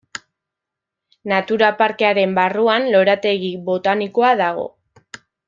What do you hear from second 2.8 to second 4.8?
lorategi botanikoa dago.